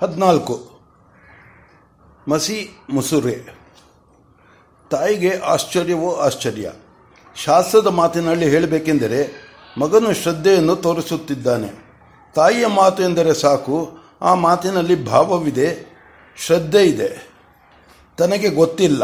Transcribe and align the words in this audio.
ಹದಿನಾಲ್ಕು. 0.00 0.70
ಮಸಿ 2.28 2.78
ಮುಸುರೆ. 2.90 3.58
ತಾಯಿಗೆ 4.90 5.38
ಆಶ್ಚರ್ಯವೋ 5.38 6.14
ಆಶ್ಚರ್ಯ. 6.14 6.72
ಶಾಸ್ತ್ರದ 7.44 7.86
ಮಾತಿನಲ್ಲಿ 7.86 8.50
ಹೇಳಬೇಕೆಂದರೆ 8.50 9.50
ಮಗನು 9.78 10.12
ಶ್ರದ್ಧೆಯನ್ನು 10.12 10.76
ತೋರಿಸುತ್ತಿದ್ದಾನೆ. 10.76 11.68
ತಾಯಿಯ 12.34 12.66
ಮಾತು 12.66 13.02
ಎಂದರೆ 13.02 13.34
ಸಾಕು, 13.34 13.98
ಆ 14.22 14.34
ಮಾತಿನಲ್ಲಿ 14.34 15.04
ಭಾವವಿದೆ, 15.04 15.96
ಶ್ರದ್ಧೆ 16.46 16.84
ಇದೆ. 16.86 17.30
ತನಗೆ 18.18 18.50
ಗೊತ್ತಿಲ್ಲ. 18.50 19.02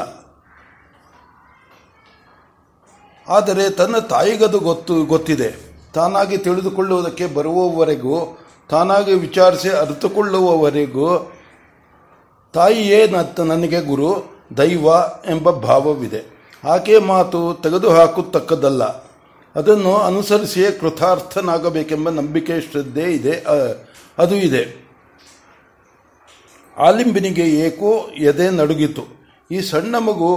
ಆದರೆ 3.29 3.71
ತನ್ನ 3.71 3.99
ತಾಯಿಗದು 3.99 4.59
ಗೊತ್ತು, 4.59 5.05
ಗೊತ್ತಿದೆ. 5.05 5.77
ತಾನಾಗಿ 5.93 6.39
ತಿಳಿದುಕೊಳ್ಳುವುದಕ್ಕೆ 6.39 7.27
ಬರುವವರೆಗೂ 7.27 8.39
ತಾನಾಗಿ 8.69 9.14
ವಿಚಾರಿಸಿ 9.14 9.69
ಅರಿತುಕೊಳ್ಳುವವರೆಗೂ 9.69 11.33
ತಾಯಿಯೇ 12.55 13.06
ನನಗೆ 13.45 13.80
ಗುರು, 13.80 14.11
ದೈವ 14.56 14.87
ಎಂಬ 15.30 15.51
ಭಾವವಿದೆ. 15.51 16.20
ಆಕೆ 16.65 16.98
ಮಾತು 16.98 17.41
ತೆಗೆದುಹಾಕುತ್ತಕ್ಕದ್ದಲ್ಲ 17.62 18.84
ಅದನ್ನು 19.56 19.92
ಅನುಸರಿಸಿಯೇ 19.97 20.70
ಕೃತಾರ್ಥನಾಗಬೇಕೆಂಬ 20.70 22.09
ನಂಬಿಕೆ 22.11 22.61
ಶ್ರದ್ಧೆ 22.61 23.06
ಇದೆ 23.12 23.45
ಅದು 24.19 24.34
ಇದೆ. 24.37 24.65
ಆಲಿಂಬಿನಿಗೆ 26.78 27.45
ಏಕೋ 27.67 27.92
ಎದೆ 28.28 28.51
ನಡುಗಿತು. 28.51 29.05
ಈ 29.51 29.61
ಸಣ್ಣ 29.61 29.98
ಮಗು 29.98 30.30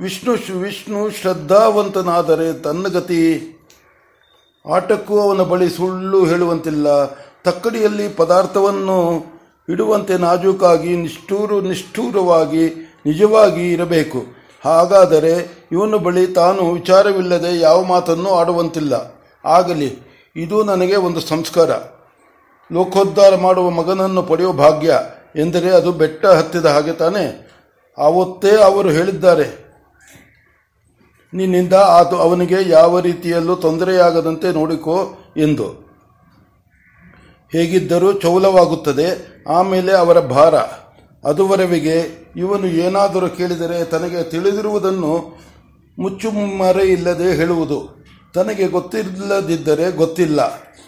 ವಿಷ್ಣು 0.00 0.32
ವಿಷ್ಣು 0.60 1.10
ಶ್ರದ್ಧಾವಂತನಾದರೆ 1.10 2.52
ತನ್ನ 2.52 2.86
ಗತಿ 2.88 3.20
ಆಟಕ್ಕೂ 4.66 5.20
ಅವನ 5.20 5.42
ಬಳಿ 5.42 5.68
ಸುಳ್ಳು 5.70 6.24
ಹೇಳುವಂತಿಲ್ಲ. 6.24 6.88
ತಕ್ಕಡಿಯಲ್ಲಿ 7.44 8.08
ಪದಾರ್ಥವನ್ನು 8.08 9.24
ಇಡುವಂತೆ 9.68 10.18
ನಾಜೂಕಾಗಿ, 10.18 10.96
ನಿಷ್ಠೂರು, 10.96 11.60
ನಿಷ್ಠೂರವಾಗಿ, 11.60 12.94
ನಿಜವಾಗಿ 13.06 13.72
ಇರಬೇಕು. 13.72 14.24
ಹಾಗಾದರೆ 14.64 15.64
ಇವನು 15.72 15.98
ಬಳಿ 15.98 16.26
ತಾನು 16.26 16.72
ವಿಚಾರವಿಲ್ಲದೆ 16.72 17.60
ಯಾವ 17.60 17.84
ಮಾತನ್ನು 17.84 18.30
ಆಡುವಂತಿಲ್ಲ. 18.30 19.14
ಆಗಲಿ, 19.44 19.98
ಇದು 20.36 20.64
ನನಗೆ 20.64 20.96
ಒಂದು 20.96 21.20
ಸಂಸ್ಕಾರ. 21.20 21.70
ಲೋಕೋದ್ಧಾರ 22.72 23.36
ಮಾಡುವ 23.36 23.70
ಮಗನನ್ನು 23.70 24.22
ಪಡೆಯುವ 24.22 24.52
ಭಾಗ್ಯ, 24.52 25.00
ಎಂದರೆ 25.36 25.70
ಅದು 25.70 25.92
ಬೆಟ್ಟ 25.92 26.26
ಹತ್ತಿದ 26.26 26.64
ಹಾಗೆ 26.64 26.92
ತಾನೆ? 26.92 27.50
ಆವತ್ತೇ 27.98 28.56
ಅವರು 28.56 28.90
ಹೇಳಿದ್ದಾರೆ. 28.90 29.64
ನಿನ್ನಿಂದ 31.34 31.72
ಅದು 31.72 32.16
ಅವನಿಗೆ 32.16 32.70
ಯಾವ 32.70 33.00
ರೀತಿಯಲ್ಲೂ 33.00 33.56
ತೊಂದರೆಯಾಗದಂತೆ 33.56 34.52
ನೋಡಿಕೋ 34.52 35.18
ಎಂದು. 35.36 35.83
ಹೇಗಿದ್ದರೂ 37.54 38.12
ಚೌಲವಾಗುತ್ತದೆ. 38.12 39.34
ಆಮೇಲೆ 39.48 39.92
ಅವರ 39.92 40.20
ಭಾರ. 40.20 40.54
ಅದುವರೆವಿಗೆ 41.28 42.24
ಇವನು 42.36 42.66
ಏನಾದರೂ 42.66 43.28
ಕೇಳಿದರೆ 43.28 43.84
ತನಗೆ 43.84 44.22
ತಿಳಿದಿರುವುದನ್ನು 44.22 45.38
ಮುಚ್ಚುಮರೆ 45.98 46.88
ಇಲ್ಲದೆ 46.88 47.36
ಹೇಳುವುದು. 47.36 48.04
ತನಗೆ 48.34 48.66
ಗೊತ್ತಿಲ್ಲದಿದ್ದರೆ 48.66 49.90
ಗೊತ್ತಿಲ್ಲ. 49.90 50.40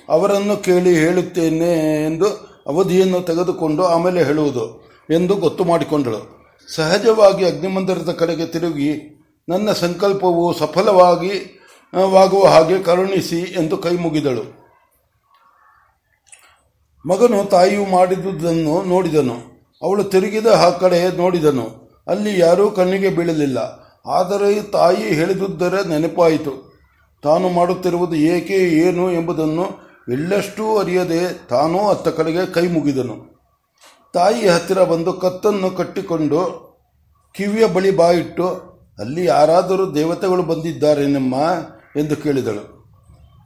ಅವರನ್ನು 0.08 0.62
ಕೇಳಿ 0.62 0.94
ಹೇಳುತ್ತೇನೆ 0.94 2.04
ಎಂದು 2.06 2.26
ಅವಧಿಯನ್ನು 2.66 3.20
ತೆಗೆದುಕೊಂಡು 3.20 3.84
ಆಮೇಲೆ 3.84 4.24
ಹೇಳುವುದು 4.24 4.88
ಎಂದು 5.10 5.36
ಗೊತ್ತು 5.36 5.64
ಮಾಡಿಕೊಂಡಳು. 5.64 6.48
ಸಹಜವಾಗಿ 6.74 7.44
ಅಗ್ನಿಮಂದಿರದ 7.44 8.10
ಕಡೆಗೆ 8.10 8.46
ತಿರುಗಿ, 8.46 9.22
ನನ್ನ 9.48 9.72
ಸಂಕಲ್ಪವು 9.72 10.58
ಸಫಲವಾಗಿ 10.58 11.60
ವಾಗುವ 11.94 12.46
ಹಾಗೆ 12.46 12.82
ಕರುಣಿಸಿ 12.82 13.40
ಎಂದು 13.40 13.76
ಕೈ 13.76 13.96
ಮುಗಿದಳು. 13.96 14.65
ಮಗನು 17.08 17.48
ತಾಯಿಯು 17.48 17.86
ಮಾಡಿದುದನ್ನು 17.86 18.82
ನೋಡಿದನು. 18.82 19.56
ಅವಳು 19.82 20.04
ತಿರುಗಿದ 20.04 20.46
ಆ 20.46 20.70
ಕಡೆ 20.70 21.16
ನೋಡಿದನು. 21.16 21.90
ಅಲ್ಲಿ 22.08 22.38
ಯಾರೂ 22.38 22.70
ಕಣ್ಣಿಗೆ 22.70 23.08
ಬೀಳಲಿಲ್ಲ. 23.08 23.58
ಆದರೆ 24.06 24.62
ತಾಯಿ 24.62 24.96
ಹೇಳಿದುದರ 24.96 25.86
ನೆನಪಾಯಿತು. 25.86 26.66
ತಾನು 27.22 27.48
ಮಾಡುತ್ತಿರುವುದು 27.48 28.14
ಏಕೆ, 28.14 28.54
ಏನು 28.54 29.12
ಎಂಬುದನ್ನು 29.12 29.64
ಎಳ್ಳಷ್ಟೂ 30.12 30.78
ಅರಿಯದೆ 30.78 31.48
ತಾನೂ 31.48 31.88
ಅತ್ತ 31.88 32.08
ಕಡೆಗೆ 32.08 32.52
ಕೈ 32.52 32.68
ಮುಗಿದನು. 32.68 33.36
ತಾಯಿ 34.14 34.48
ಹತ್ತಿರ 34.48 34.84
ಬಂದು 34.84 35.12
ಕತ್ತನ್ನು 35.12 35.70
ಕಟ್ಟಿಕೊಂಡು 35.70 36.66
ಕಿವಿಯ 37.32 37.66
ಬಳಿ 37.66 37.96
ಬಾಯಿಟ್ಟು 37.96 38.48
ಅಲ್ಲಿ 38.98 39.24
ಯಾರಾದರೂ 39.24 39.94
ದೇವತೆಗಳು 39.94 40.42
ಬಂದಿದ್ದಾರೇನಮ್ಮ 40.42 41.34
ಎಂದು 41.96 42.16
ಕೇಳಿದಳು. 42.16 42.94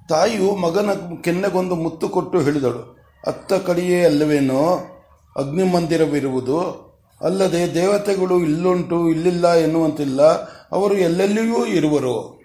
ತಾಯಿಯು 0.09 0.56
ಮಗನ 0.56 0.91
ಕೆನ್ನೆಗೊಂದು 1.22 1.75
ಮುತ್ತು 1.75 2.09
ಕೊಟ್ಟು 2.09 2.41
ಹೇಳಿದಳು. 2.41 3.00
ಅತ್ತ 3.26 3.53
ಕಡೆಯೇ 3.53 4.04
ಅಲ್ಲವೇನೋ 4.04 4.78
ಅಗ್ನಿಮಂದಿರವಿರುವುದು? 5.36 6.91
ಅಲ್ಲದೆ 7.20 7.75
ದೇವತೆಗಳು 7.75 8.41
ಇಲ್ಲುಂಟು, 8.41 9.08
ಇಲ್ಲಿಲ್ಲ 9.08 9.54
ಎನ್ನುವಂತಿಲ್ಲ, 9.54 10.22
ಅವರು 10.72 10.94
ಎಲ್ಲೆಲ್ಲಿಯೂ 10.94 11.66
ಇರುವರು. 11.66 12.41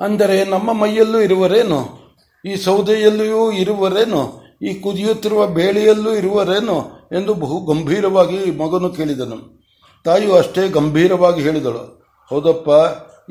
ಅಂದರೆ 0.00 0.44
ನಮ್ಮ 0.44 0.72
ಮೈಯಲ್ಲೂ 0.72 1.20
ಇರುವರೇನು? 1.20 2.06
ಈ 2.44 2.56
ಸೌದೆಯಲ್ಲಿಯೂ 2.56 3.52
ಇರುವರೇನು? 3.52 4.42
ಈ 4.62 4.74
ಕುದಿಯುತ್ತಿರುವ 4.74 5.46
ಬೇಳೆಯಲ್ಲೂ 5.46 6.14
ಇರುವರೇನು? 6.14 7.08
ಎಂದು 7.12 7.34
ಬಹು 7.34 7.64
ಗಂಭೀರವಾಗಿ 7.64 8.50
ಮಗನು 8.50 8.90
ಕೇಳಿದನು. 8.90 9.64
ತಾಯಿಯು 10.04 10.34
ಅಷ್ಟೇ 10.34 10.68
ಗಂಭೀರವಾಗಿ 10.68 11.42
ಹೇಳಿದಳು. 11.42 12.08
ಹೌದಪ್ಪ, 12.30 12.68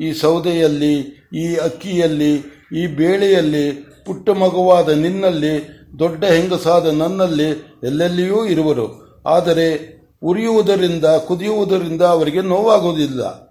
ಈ 0.00 0.12
ಸೌದೆಯಲ್ಲಿ, 0.12 0.94
ಈ 1.34 1.56
ಅಕ್ಕಿಯಲ್ಲಿ, 1.56 2.34
ಈ 2.76 2.86
ಬೇಳೆಯಲ್ಲಿ 2.86 3.95
ಪುಟ್ಟ 4.06 4.30
ಮಗುವಾದ 4.30 4.88
ನಿನ್ನಲ್ಲಿ, 4.88 5.68
ದೊಡ್ಡ 5.98 6.24
ಹೆಂಗಸಾದ 6.24 6.86
ನನ್ನಲ್ಲಿ 6.86 7.78
ಎಲ್ಲೆಲ್ಲಿಯೂ 7.84 8.46
ಇರುವರು. 8.46 9.18
ಆದರೆ 9.26 9.96
ಉರಿಯುವುದರಿಂದ, 10.22 11.04
ಕುದಿಯುವುದರಿಂದ 11.04 12.02
ಅವರಿಗೆ 12.02 12.40
ನೋವಾಗುವುದಿಲ್ಲ. 12.40 13.46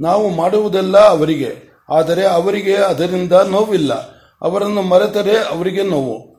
ನಾವು 0.00 0.30
ಮಾಡುವುದೆಲ್ಲ 0.30 0.98
ಅವರಿಗೆ, 0.98 1.56
ಆದರೆ 1.90 2.26
ಅವರಿಗೆ 2.26 2.76
ಅದರಿಂದ 2.76 3.32
ನೋವಿಲ್ಲ. 3.32 3.94
ಅವರನ್ನು 4.42 4.82
ಮರೆತರೆ 4.82 5.36
ಅವರಿಗೆ 5.38 5.82
ನೋವು. 5.82 6.32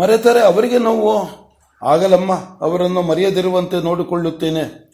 ಮರೆತರೆ 0.00 0.40
ಅವರಿಗೆ 0.40 0.78
ನೋವು? 0.78 1.38
ಆಗಲಮ್ಮ, 1.84 2.32
ಅವರನ್ನು 2.60 3.02
ಮರೆಯದಿರುವಂತೆ 3.02 3.84
ನೋಡಿಕೊಳ್ಳುತ್ತೇನೆ. 3.84 4.88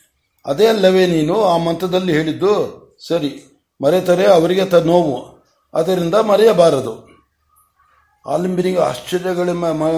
ಅದೇ 0.46 0.66
ಅಲ್ಲವೇ 0.66 1.06
ನೀನು 1.06 1.44
ಆ 1.44 1.56
ಮಂತ್ರದಲ್ಲಿ 1.56 2.12
ಹೇಳಿದ್ದು? 2.12 2.84
ಸರಿ, 3.08 3.60
ಮರೆತರೆ 3.82 4.26
ಅವರಿಗೆ 4.26 4.64
ತ 4.64 4.74
ನೋವು. 4.74 5.33
ಅದರಿಂದ 5.74 6.14
ಮರೆಯಬಾರದು. 6.14 7.08
ಆಲಿಂಬಿನಿಗೆ 8.26 8.78
ಆಶ್ಚರ್ಯಗಳ 8.78 9.48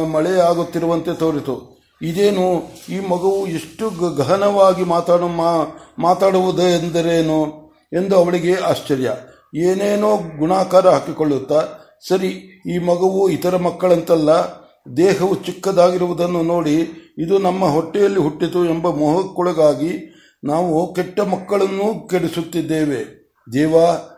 ಮಳೆಯಾಗುತ್ತಿರುವಂತೆ 0.04 1.14
ತೋರಿತು. 1.14 1.76
ಇದೇನು, 2.03 2.62
ಈ 2.88 2.98
ಮಗುವು 3.00 3.47
ಎಷ್ಟು 3.47 4.15
ಗಹನವಾಗಿ 4.16 4.84
ಮಾತಾಡು 4.84 5.28
ಮಾತಾಡುವುದು 5.98 6.62
ಎಂದರೇನು 6.62 7.44
ಎಂದು 7.92 8.16
ಅವಳಿಗೆ 8.16 8.54
ಆಶ್ಚರ್ಯ. 8.54 9.12
ಏನೇನೋ 9.54 10.16
ಗುಣಾಕಾರ 10.16 10.88
ಹಾಕಿಕೊಳ್ಳುತ್ತಾ, 10.88 11.65
ಸರಿ, 12.09 12.62
ಈ 12.75 12.78
ಮಗುವು 12.78 13.28
ಇತರ 13.28 13.56
ಮಕ್ಕಳಂತಲ್ಲ, 13.56 14.31
ದೇಹವು 14.97 15.34
ಚಿಕ್ಕದಾಗಿರುವುದನ್ನು 15.34 16.42
ನೋಡಿ, 16.42 16.76
ಇದು 17.19 17.38
ನಮ್ಮ 17.38 17.65
ಹೊಟ್ಟೆಯಲ್ಲಿ 17.65 18.19
ಹುಟ್ಟಿತು 18.19 18.65
ಎಂಬ 18.65 18.88
ಮೋಹಕ್ಕೊಳಗಾಗಿ 18.88 20.12
ನಾವು 20.44 20.94
ಕೆಟ್ಟ 20.94 21.20
ಮಕ್ಕಳನ್ನು 21.20 22.09
ಕೆಡಿಸುತ್ತಿದ್ದೇವೆ. 22.09 23.32
ದೇವಾ 23.53 24.16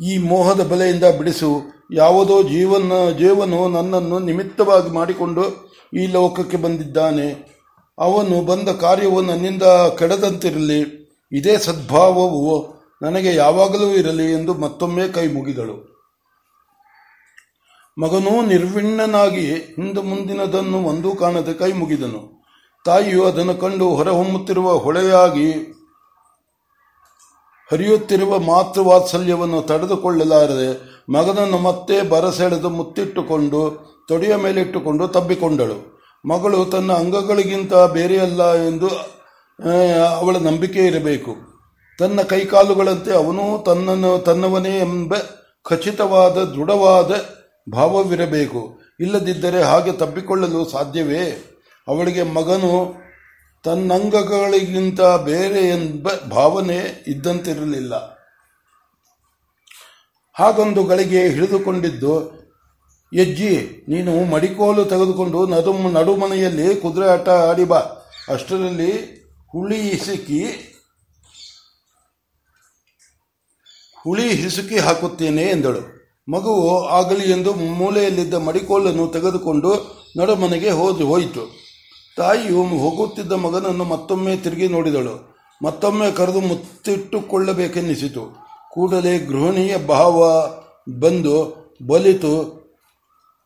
ಈ 0.00 0.18
ಮೋಹದ 0.18 0.60
ಬಲೆಯಿಂದ 0.60 1.04
ಬಿಡಿಸು. 1.04 1.62
ಯಾವುದೋ 1.92 2.42
ಜೀವನ 2.42 3.10
ಜೀವನು 3.18 3.68
ನನ್ನನ್ನು 3.68 4.18
ನಿಮಿತ್ತವಾಗಿ 4.18 4.90
ಮಾಡಿಕೊಂಡು 4.90 5.72
ಈ 5.94 6.06
ಲೋಕಕ್ಕೆ 6.06 6.56
ಬಂದಿದ್ದಾನೆ. 6.56 7.56
ಅವನು 7.98 8.44
ಬಂದ 8.44 8.68
ಕಾರ್ಯವು 8.68 9.20
ನನ್ನಿಂದ 9.22 9.62
ಕೆಡದಂತಿರಲಿ. 9.98 11.06
ಇದೇ 11.32 11.56
ಸದ್ಭಾವವು 11.58 12.76
ನನಗೆ 13.02 13.34
ಯಾವಾಗಲೂ 13.34 13.90
ಇರಲಿ 13.90 14.32
ಎಂದು 14.32 14.54
ಮತ್ತೊಮ್ಮೆ 14.54 15.08
ಕೈ 15.08 15.26
ಮುಗಿದಳು. 15.26 15.96
ಮಗನೂ 17.98 18.46
ನಿರ್ವಿಣ್ಣನಾಗಿ 18.46 19.54
ಹಿಂದೆ 19.54 20.02
ಮುಂದಿನದನ್ನು 20.02 20.78
ಒಂದೂ 20.82 21.14
ಕಾಣದೆ 21.14 21.52
ಕೈ 21.52 21.72
ಮುಗಿದನು. 21.72 22.44
ತಾಯಿಯು 22.84 23.24
ಅದನ್ನು 23.24 23.54
ಕಂಡು 23.54 23.88
ಹೊರಹೊಮ್ಮುತ್ತಿರುವ 23.88 24.74
ಹೊಳೆಯಾಗಿ 24.74 25.75
ಹರಿಯುತ್ತಿರುವ 27.70 28.38
ಮಾತೃವಾತ್ಸಲ್ಯವನ್ನು 28.38 29.62
ತಡೆದುಕೊಳ್ಳಲಾರದೆ 29.62 30.68
ಮಗನನ್ನು 31.12 31.58
ಮತ್ತೆ 31.58 32.02
ಬರಸೆಳೆದು 32.02 32.70
ಮುತ್ತಿಟ್ಟುಕೊಂಡು 32.70 33.60
ತೊಡೆಯ 34.08 34.36
ಮೇಲಿಟ್ಟುಕೊಂಡು 34.36 35.08
ತಬ್ಬಿಕೊಂಡಳು. 35.08 35.96
ಮಗಳು 36.28 36.64
ತನ್ನ 36.64 36.92
ಅಂಗಗಳಿಗಿಂತ 36.92 37.74
ಬೇರೆಯಲ್ಲ 37.74 38.54
ಎಂದು 38.54 38.88
ಅವಳ 40.04 40.36
ನಂಬಿಕೆ 40.36 40.78
ಇರಬೇಕು. 40.78 41.36
ತನ್ನ 41.98 42.22
ಕೈಕಾಲುಗಳಂತೆ 42.22 43.12
ಅವನು 43.12 43.62
ತನ್ನನ್ನು, 43.64 44.18
ತನ್ನವನೇ 44.18 44.78
ಎಂಬ 44.78 45.14
ಖಚಿತವಾದ, 45.64 46.32
ದೃಢವಾದ 46.32 47.10
ಭಾವವಿರಬೇಕು. 47.72 48.80
ಇಲ್ಲದಿದ್ದರೆ 49.00 49.62
ಹಾಗೆ 49.62 49.92
ತಬ್ಬಿಕೊಳ್ಳಲು 49.92 50.64
ಸಾಧ್ಯವೇ? 50.64 51.24
ಅವಳಿಗೆ 51.88 52.22
ಮಗನು 52.22 53.05
ತನ್ನಂಗಗಳಿಗಿಂತ 53.66 55.00
ಬೇರೆ 55.00 55.68
ಎಂಬ 55.68 56.08
ಭಾವನೆ 56.30 57.04
ಇದ್ದಂತಿರಲಿಲ್ಲ. 57.06 57.94
ಹಾಗೊಂದು 60.34 60.84
ಗಳಿಗೆ 60.84 61.28
ಹಿಡಿದುಕೊಂಡಿದ್ದು, 61.28 62.12
ಯಜ್ಜಿ, 63.14 63.84
ನೀನು 63.88 64.24
ಮಡಿಕೋಲು 64.24 64.84
ತೆಗೆದುಕೊಂಡು 64.84 65.46
ನಡು, 65.46 65.72
ನಡುಮನೆಯಲ್ಲಿ 65.88 66.76
ಕುದುರೆ 66.76 67.08
ಆಟ 67.08 67.28
ಆಡಿ 67.28 67.64
ಬಾ. 67.64 67.82
ಅಷ್ಟರಲ್ಲಿ 68.28 68.92
ಹುಳಿ 69.48 69.80
ಹಿಸುಕಿ 69.82 70.40
ಹುಳಿ 74.02 74.28
ಹಿಸುಕಿ 74.34 74.78
ಹಾಕುತ್ತೇನೆ 74.78 75.42
ಎಂದಳು. 75.42 75.82
ಮಗುವು 76.28 76.84
ಆಗಲಿ 76.88 77.32
ಎಂದು 77.32 77.54
ಮೂಲೆಯಲ್ಲಿದ್ದ 77.54 78.34
ಮಡಿಕೋಲನ್ನು 78.34 79.08
ತೆಗೆದುಕೊಂಡು 79.08 79.70
ನಡುಮನೆಗೆ 80.16 80.70
ಹೋದು 80.70 81.06
ಹೋಯಿತು. 81.06 81.65
ತಾಯಿಯು 82.16 82.62
ಹೋಗುತ್ತಿದ್ದ 82.62 83.32
ಮಗನನ್ನು 83.32 83.84
ಮತ್ತೊಮ್ಮೆ 83.84 84.36
ತಿರುಗಿ 84.36 84.68
ನೋಡಿದಳು. 84.68 85.36
ಮತ್ತೊಮ್ಮೆ 85.62 86.10
ಕರೆದು 86.10 86.40
ಮುತ್ತಿಟ್ಟುಕೊಳ್ಳಬೇಕೆನ್ನಿಸಿತು. 86.40 88.36
ಕೂಡಲೇ 88.72 89.18
ಗೃಹಿಣಿಯ 89.18 89.76
ಭಾವ 89.76 90.48
ಬಂದು 91.00 91.56
ಬಲಿತು. 91.86 92.66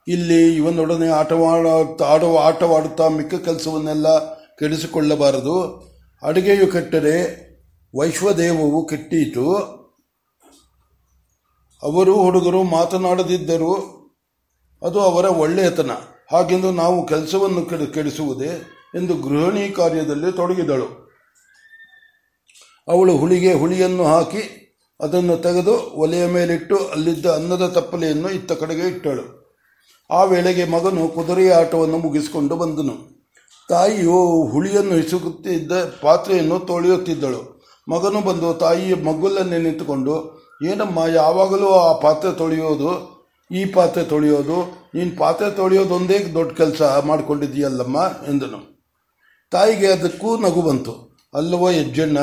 ಇಲ್ಲಿ 0.09 0.57
ಇವನೊಡನೆ 0.57 1.09
ಆಟವಾಡ, 1.09 1.67
ಆಡುವ, 2.03 2.39
ಆಟವಾಡುತ್ತಾ 2.39 3.09
ಮಿಕ್ಕ 3.09 3.35
ಕೆಲಸವನ್ನೆಲ್ಲ 3.35 4.35
ಕೆಡಿಸಿಕೊಳ್ಳಬಾರದು. 4.35 5.85
ಅಡುಗೆಯು 6.23 6.67
ಕೆಟ್ಟರೆ 6.73 7.51
ವೈಶ್ವದೇವವು 7.99 8.89
ಕೆಟ್ಟೀತು. 8.89 9.55
ಅವರು 11.83 12.23
ಹುಡುಗರು 12.23 12.63
ಮಾತನಾಡದಿದ್ದರು 12.63 14.01
ಅದು 14.83 15.01
ಅವರ 15.01 15.25
ಒಳ್ಳೆಯತನ. 15.25 15.91
ಹಾಗೆಂದು 16.33 16.73
ನಾವು 16.73 17.07
ಕೆಲಸವನ್ನು 17.07 17.93
ಕೆಡಿಸುವುದೇ 17.93 18.63
ಎಂದು 18.95 19.15
ಗೃಹಿಣಿ 19.15 19.69
ಕಾರ್ಯದಲ್ಲಿ 19.69 20.33
ತೊಡಗಿದಳು. 20.33 21.11
ಅವಳು 22.89 23.17
ಹುಳಿಗೆ 23.17 23.53
ಹುಳಿಯನ್ನು 23.55 24.05
ಹಾಕಿ 24.05 24.57
ಅದನ್ನು 25.01 25.37
ತೆಗೆದು 25.37 25.75
ಒಲೆಯ 25.95 26.27
ಮೇಲಿಟ್ಟು 26.27 26.77
ಅಲ್ಲಿದ್ದ 26.77 27.27
ಅನ್ನದ 27.27 27.67
ತಪ್ಪಲೆಯನ್ನು 27.75 28.31
ಇತ್ತ 28.31 28.53
ಕಡೆಗೆ 28.53 28.83
ಇಟ್ಟಳು. 28.83 29.41
ಆ 30.11 30.25
ವೇಳೆಗೆ 30.25 30.65
ಮಗನು 30.65 31.09
ಕುದುರೆಯ 31.09 31.53
ಆಟವನ್ನು 31.53 31.99
ಮುಗಿಸಿಕೊಂಡು 31.99 32.57
ಬಂದನು. 32.57 33.27
ತಾಯಿಯು 33.69 34.49
ಹುಳಿಯನ್ನು 34.49 34.95
ಹಿಸುಕುತ್ತಿದ್ದ 34.95 35.73
ಪಾತ್ರೆಯನ್ನು 36.03 36.59
ತೊಳೆಯುತ್ತಿದ್ದಳು. 36.59 37.65
ಮಗನು 37.89 38.21
ಬಂದು 38.21 38.55
ತಾಯಿಯ 38.55 38.95
ಮಗ್ಗುಲನ್ನೇ 38.95 39.59
ನಿಂತುಕೊಂಡು, 39.59 40.15
ಏನಮ್ಮ, 40.65 40.99
ಯಾವಾಗಲೂ 41.15 41.69
ಆ 41.69 41.99
ಪಾತ್ರೆ 41.99 42.33
ತೊಳೆಯೋದು 42.33 43.20
ಈ 43.51 43.65
ಪಾತ್ರೆ 43.65 44.05
ತೊಳೆಯೋದು, 44.05 44.89
ನೀನು 44.95 45.19
ಪಾತ್ರೆ 45.19 45.51
ತೊಳೆಯೋದೊಂದೇ 45.51 46.19
ದೊಡ್ಡ 46.19 46.57
ಕೆಲಸ 46.57 46.83
ಮಾಡ್ಕೊಂಡಿದ್ದೀಯಲ್ಲಮ್ಮ 46.83 47.99
ಎಂದನು. 48.29 48.81
ತಾಯಿಗೆ 49.51 49.87
ಅದಕ್ಕೂ 49.87 50.37
ನಗು 50.37 50.63
ಬಂತು. 50.63 51.19
ಅಲ್ಲವೋ 51.35 51.71
ಹೆಜ್ಜಣ್ಣ 51.71 52.19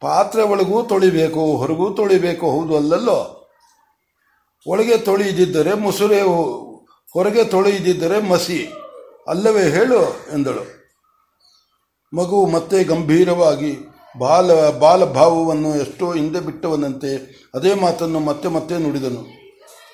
ಪಾತ್ರೆ 0.00 0.42
ಒಳಗೂ 0.42 0.82
ತೊಳಿಬೇಕು, 0.82 1.40
ಹೊರಗೂ 1.40 1.90
ತೊಳಿಬೇಕು, 1.90 2.50
ಹೌದು 2.50 2.76
ಅಲ್ಲಲ್ಲೋ? 2.76 3.50
ಒಳಗೆ 4.66 4.98
ತೊಳೆಯದಿದ್ದರೆ 4.98 5.74
ಮುಸುರೆ, 5.74 6.20
ಹೊರಗೆ 7.12 7.44
ತೊಳೆಯದಿದ್ದರೆ 7.44 8.28
ಮಸಿ. 8.28 8.72
ಅಲ್ಲವೇ 9.28 9.70
ಹೇಳು 9.70 10.02
ಎಂದಳು. 10.32 10.82
ಮಗು 12.16 12.46
ಮತ್ತೆ 12.46 12.84
ಗಂಭೀರವಾಗಿ, 12.84 13.78
ಬಾಲ, 14.18 14.70
ಬಾಲಭಾವವನ್ನು 14.70 15.76
ಎಷ್ಟೋ 15.76 16.12
ಹಿಂದೆ 16.12 16.40
ಬಿಟ್ಟವನಂತೆ 16.40 17.42
ಅದೇ 17.54 17.74
ಮಾತನ್ನು 17.74 18.20
ಮತ್ತೆ 18.20 18.48
ಮತ್ತೆ 18.48 18.78
ನುಡಿದನು. 18.78 19.41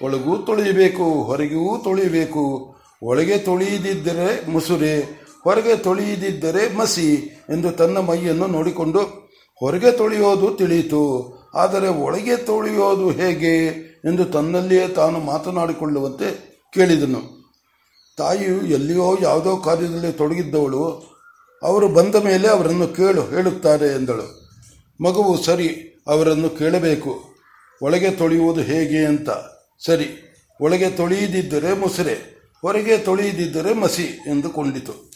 ಒಳಗೂ 0.02 0.36
ತೊಳೆಯಬೇಕು 0.36 1.04
ಹೊರಗೂ 1.04 1.78
ತೊಳೆಯಬೇಕು 1.78 2.74
ಒಳಗೆ 3.02 3.38
ತೊಳೆಯದಿದ್ದರೆ 3.38 4.50
ಮುಸುರೆ, 4.50 5.00
ಹೊರಗೆ 5.44 5.76
ತೊಳೆಯದಿದ್ದರೆ 5.76 6.76
ಮಸಿ 6.76 7.14
ಎಂದು 7.50 7.70
ತನ್ನ 7.70 7.98
ಮೈಯನ್ನು 7.98 8.46
ನೋಡಿಕೊಂಡು 8.46 9.00
ಹೊರಗೆ 9.54 9.90
ತೊಳೆಯೋದು 9.92 10.54
ತಿಳಿಯಿತು. 10.54 11.38
ಆದರೆ 11.54 11.88
ಒಳಗೆ 11.88 12.36
ತೊಳೆಯೋದು 12.36 13.10
ಹೇಗೆ 13.10 13.66
ಎಂದು 14.04 14.24
ತನ್ನಲ್ಲಿಯೇ 14.24 14.88
ತಾನು 14.88 15.20
ಮಾತನಾಡಿಕೊಳ್ಳುವಂತೆ 15.20 16.58
ಕೇಳಿದನು. 16.74 17.38
ತಾಯಿಯು 18.16 18.62
ಎಲ್ಲಿಯೋ 18.62 19.18
ಯಾವುದೋ 19.22 19.56
ಕಾರ್ಯದಲ್ಲಿ 19.56 20.12
ತೊಡಗಿದ್ದವಳು. 20.12 20.84
ಅವರು 21.62 21.88
ಬಂದ 21.88 22.14
ಮೇಲೆ 22.14 22.48
ಅವರನ್ನು 22.48 22.88
ಕೇಳು, 22.88 23.22
ಹೇಳುತ್ತಾರೆ 23.22 23.86
ಎಂದಳು. 23.86 24.50
ಮಗುವು, 25.00 25.42
ಸರಿ, 25.42 25.68
ಅವರನ್ನು 26.08 26.50
ಕೇಳಬೇಕು. 26.50 27.24
ಒಳಗೆ 27.82 28.10
ತೊಳೆಯುವುದು 28.10 28.60
ಹೇಗೆ 28.60 28.98
ಅಂತ. 28.98 29.30
ಸರಿ 29.86 30.06
ಒಳಗೆ 30.60 30.90
ತೊಳೆಯದಿದ್ದರೆ 30.90 31.74
ಮೊಸರೆ 31.74 32.14
ಹೊರಗೆ 32.62 32.98
ತೊಳೆಯದಿದ್ದರೆ 32.98 33.72
ಮಸಿ 33.72 34.02
ಎಂದುಕೊಂಡಿತು. 34.02 35.07